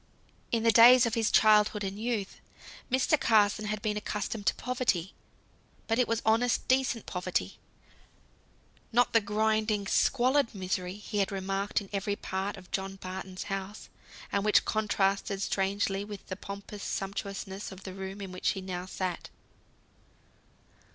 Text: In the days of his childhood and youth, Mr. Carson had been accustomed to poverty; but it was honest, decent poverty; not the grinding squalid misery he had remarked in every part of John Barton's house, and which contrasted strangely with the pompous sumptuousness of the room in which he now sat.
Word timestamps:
In 0.51 0.63
the 0.63 0.71
days 0.71 1.05
of 1.05 1.13
his 1.13 1.29
childhood 1.29 1.83
and 1.83 1.99
youth, 1.99 2.41
Mr. 2.91 3.19
Carson 3.21 3.65
had 3.65 3.83
been 3.83 3.97
accustomed 3.97 4.47
to 4.47 4.55
poverty; 4.55 5.13
but 5.87 5.99
it 5.99 6.07
was 6.07 6.23
honest, 6.25 6.67
decent 6.67 7.05
poverty; 7.05 7.59
not 8.91 9.13
the 9.13 9.21
grinding 9.21 9.85
squalid 9.85 10.55
misery 10.55 10.95
he 10.95 11.19
had 11.19 11.31
remarked 11.31 11.81
in 11.81 11.89
every 11.93 12.15
part 12.15 12.57
of 12.57 12.71
John 12.71 12.95
Barton's 12.95 13.43
house, 13.43 13.89
and 14.31 14.43
which 14.43 14.65
contrasted 14.65 15.39
strangely 15.43 16.03
with 16.03 16.25
the 16.29 16.35
pompous 16.35 16.81
sumptuousness 16.81 17.71
of 17.71 17.83
the 17.83 17.93
room 17.93 18.21
in 18.21 18.31
which 18.31 18.53
he 18.53 18.61
now 18.61 18.87
sat. 18.87 19.29